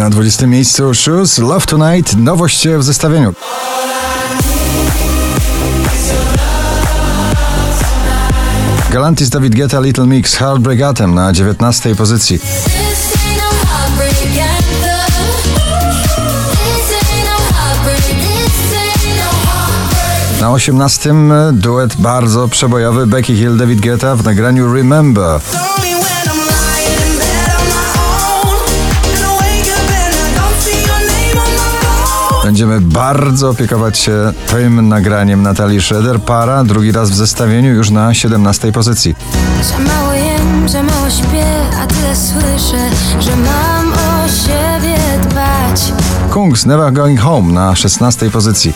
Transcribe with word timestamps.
Na 0.00 0.10
20 0.10 0.46
miejscu 0.46 0.94
Shoes, 0.94 1.38
Love 1.38 1.66
Tonight, 1.66 2.16
nowość 2.16 2.68
w 2.68 2.82
zestawieniu. 2.82 3.34
Galantis 8.90 9.30
David 9.30 9.54
Guetta 9.54 9.80
Little 9.80 10.06
Mix 10.06 10.34
Heartbreak 10.34 10.80
Atem 10.80 11.14
na 11.14 11.32
19 11.32 11.94
pozycji. 11.94 12.38
Na 20.40 20.52
18 20.52 21.14
duet 21.52 21.96
bardzo 21.96 22.48
przebojowy 22.48 23.06
Becky 23.06 23.36
Hill 23.36 23.56
David 23.56 23.80
Guetta 23.80 24.16
w 24.16 24.24
nagraniu 24.24 24.74
Remember. 24.74 25.40
Będziemy 32.60 32.80
bardzo 32.80 33.50
opiekować 33.50 33.98
się 33.98 34.32
tym 34.50 34.88
nagraniem 34.88 35.42
Natalii 35.42 35.82
Schroeder. 35.82 36.20
Para 36.20 36.64
drugi 36.64 36.92
raz 36.92 37.10
w 37.10 37.14
zestawieniu 37.14 37.74
już 37.74 37.90
na 37.90 38.14
17 38.14 38.72
pozycji. 38.72 39.14
Za 39.62 39.78
mało 39.78 40.12
jem, 40.12 40.68
za 40.68 40.82
mało 40.82 41.10
śpię, 41.10 41.46
a 41.82 41.86
tyle 41.86 42.16
słyszę, 42.16 42.90
że 43.20 43.36
mam 43.36 43.92
o 43.92 44.28
siebie 44.28 44.98
dbać. 45.22 45.92
Kungs 46.30 46.66
Never 46.66 46.92
Going 46.92 47.20
Home 47.20 47.52
na 47.52 47.76
16 47.76 48.30
pozycji. 48.30 48.72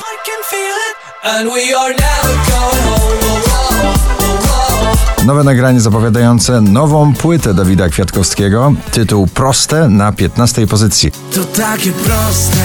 Nowe 5.26 5.44
nagranie 5.44 5.80
zapowiadające 5.80 6.60
nową 6.60 7.14
płytę 7.14 7.54
Dawida 7.54 7.88
Kwiatkowskiego. 7.88 8.72
Tytuł 8.92 9.26
Proste 9.26 9.88
na 9.88 10.12
15 10.12 10.66
pozycji. 10.66 11.10
To 11.34 11.44
takie 11.44 11.92
proste. 11.92 12.58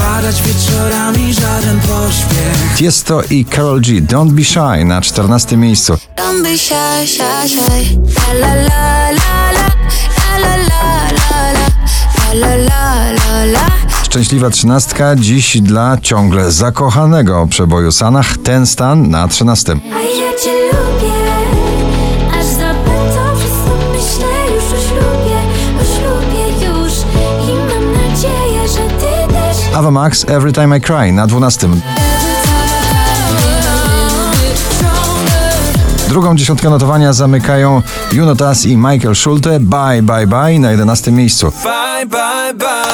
Wpadać 0.00 0.42
wieczorami 0.42 1.34
żaden 1.34 1.80
pośpiech. 1.80 2.74
Tiesto 2.76 3.22
i 3.30 3.44
Karol 3.44 3.80
G. 3.80 4.02
Don't 4.02 4.30
Be 4.30 4.44
Shy 4.44 4.84
na 4.84 5.00
14 5.00 5.56
miejscu. 5.56 5.94
Don't 6.16 6.42
be 6.42 6.58
shy, 6.58 7.06
shy, 7.06 7.48
shy. 7.48 7.98
La 8.40 8.54
la 8.54 8.64
la 8.64 9.10
la 12.32 12.56
la, 12.56 13.12
la 13.12 13.44
la. 13.44 13.66
Szczęśliwa 14.04 14.50
trzynastka 14.50 15.16
dziś 15.16 15.60
dla 15.60 15.98
ciągle 16.02 16.52
zakochanego 16.52 17.46
przeboju 17.50 17.92
Sanach. 17.92 18.36
Ten 18.36 18.66
stan 18.66 19.10
na 19.10 19.28
13. 19.28 19.72
A 19.72 20.00
ja 20.00 20.30
Ava 29.80 29.90
Max 29.90 30.24
Every 30.28 30.52
Time 30.52 30.76
I 30.76 30.80
Cry 30.80 31.12
na 31.12 31.26
12. 31.26 31.68
Drugą 36.08 36.36
dziesiątkę 36.36 36.70
notowania 36.70 37.12
zamykają 37.12 37.82
Junotas 38.12 38.66
i 38.66 38.76
Michael 38.76 39.14
Schulte 39.14 39.60
Bye 39.60 40.02
Bye 40.02 40.26
Bye 40.26 40.58
na 40.58 40.70
11 40.70 41.12
miejscu. 41.12 41.52
Bye, 41.64 42.06
bye, 42.06 42.54
bye. 42.54 42.90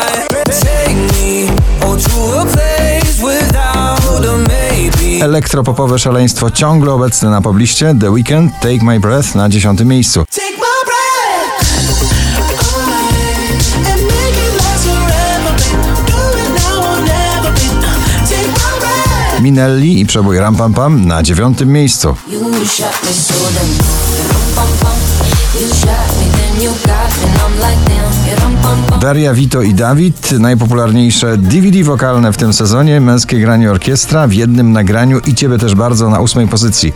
Elektropopowe 5.20 5.98
szaleństwo 5.98 6.50
ciągle 6.50 6.92
obecne 6.92 7.30
na 7.30 7.40
pobliście 7.40 7.94
The 8.00 8.10
Weekend 8.10 8.52
Take 8.60 8.84
My 8.84 9.00
Breath 9.00 9.34
na 9.34 9.48
10 9.48 9.80
miejscu. 9.80 10.24
Minelli 19.46 20.00
i 20.00 20.06
przebój 20.06 20.38
Ram 20.38 20.56
Pam 20.56 20.74
Pam 20.74 21.06
na 21.06 21.22
9 21.22 21.58
miejscu. 21.66 22.16
Daria, 29.00 29.34
Vito 29.34 29.62
i 29.62 29.74
Dawid, 29.74 30.32
najpopularniejsze 30.32 31.36
DVD 31.36 31.84
wokalne 31.84 32.32
w 32.32 32.36
tym 32.36 32.52
sezonie, 32.52 33.00
męskie 33.00 33.40
granie 33.40 33.70
orkiestra 33.70 34.26
w 34.26 34.32
jednym 34.32 34.72
nagraniu 34.72 35.20
i 35.26 35.34
ciebie 35.34 35.58
też 35.58 35.74
bardzo 35.74 36.10
na 36.10 36.20
ósmej 36.20 36.48
pozycji. 36.48 36.92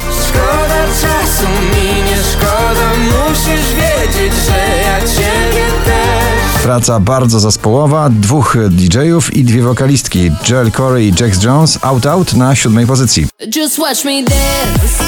Praca 6.63 7.01
bardzo 7.01 7.41
zespołowa, 7.41 8.11
dwóch 8.11 8.57
DJ-ów 8.71 9.37
i 9.37 9.45
dwie 9.45 9.63
wokalistki, 9.63 10.31
Joel 10.51 10.73
Corey 10.73 11.09
i 11.09 11.13
Jax 11.21 11.43
Jones, 11.43 11.79
Out 11.83 12.07
Out 12.07 12.35
na 12.35 12.55
siódmej 12.55 12.87
pozycji. 12.87 13.27
Just 13.57 13.79
watch 13.79 14.05
me 14.05 14.23
dance. 14.23 15.05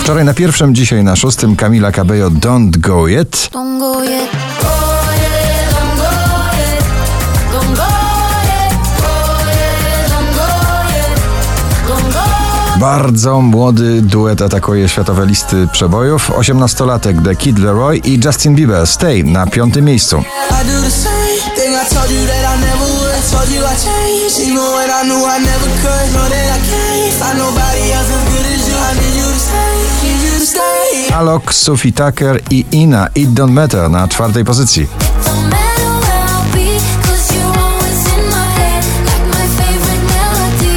Wczoraj 0.00 0.24
na 0.24 0.34
pierwszym, 0.34 0.74
dzisiaj 0.74 1.04
na 1.04 1.16
szóstym 1.16 1.56
Camila 1.56 1.92
Cabello 1.92 2.30
Don't 2.30 2.78
Go 2.78 3.08
Yet. 3.08 3.48
Don't 3.52 3.78
go 3.78 4.04
yet. 4.04 4.30
Go 4.62 4.68
yet, 4.68 4.93
Bardzo 12.84 13.40
młody 13.40 14.02
duet 14.02 14.42
atakuje 14.42 14.88
światowe 14.88 15.26
listy 15.26 15.68
przebojów. 15.72 16.30
18-latek 16.30 17.24
The 17.24 17.36
Kid 17.36 17.58
Leroy 17.58 17.96
i 17.96 18.20
Justin 18.24 18.54
Bieber. 18.54 18.86
Stay 18.86 19.24
na 19.24 19.46
piątym 19.46 19.84
miejscu. 19.84 20.24
Alok, 31.14 31.54
Sophie 31.54 31.92
Tucker 31.92 32.40
i 32.50 32.64
Ina. 32.72 33.08
It 33.14 33.30
Don't 33.30 33.50
Matter 33.50 33.90
na 33.90 34.08
czwartej 34.08 34.44
pozycji. 34.44 34.86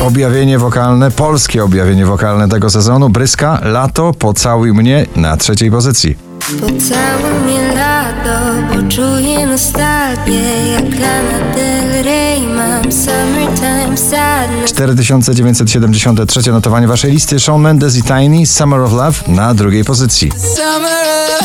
Objawienie 0.08 0.60
wokalne, 0.60 1.12
polskie 1.12 1.64
objawienie 1.64 2.06
wokalne 2.06 2.50
tego 2.50 2.70
sezonu, 2.70 3.10
Bryska, 3.10 3.60
Lato, 3.64 4.14
Pocałuj 4.14 4.74
mnie 4.74 5.06
na 5.16 5.38
trzeciej 5.38 5.72
pozycji. 5.72 6.18
Pocałuj 6.60 7.40
mnie 7.46 7.76
lato, 7.76 8.40
bo 8.70 8.90
czuję 8.90 9.48
nostalgię 9.48 10.72
Jak 10.74 11.00
Lana 11.00 11.56
Del 11.56 12.04
Rey 12.04 12.42
mam 12.42 12.92
summertime 12.92 13.98
sadness 13.98 14.74
4973 14.74 16.52
notowanie 16.52 16.88
waszej 16.88 17.12
listy, 17.12 17.40
Shawn 17.40 17.62
Mendes 17.62 17.98
i 17.98 18.04
Tiny, 18.04 18.46
Summer 18.46 18.80
of 18.80 18.92
Love 18.94 19.20
na 19.28 19.54
drugiej 19.54 19.84
pozycji. 19.84 20.32
Summer 20.32 21.37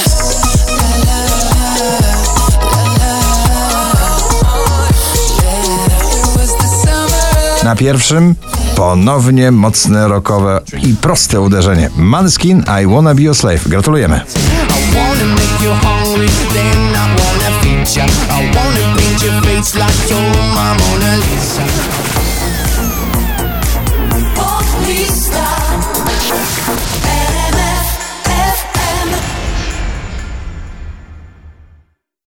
Na 7.72 7.76
pierwszym 7.76 8.34
ponownie 8.76 9.50
mocne 9.50 10.08
rokowe 10.08 10.60
i 10.82 10.94
proste 10.94 11.40
uderzenie. 11.40 11.90
Manskin 11.96 12.64
I 12.82 12.86
Wanna 12.86 13.14
Be 13.14 13.22
Your 13.22 13.36
Slave. 13.36 13.68
Gratulujemy. 13.68 14.20
I 21.48 22.01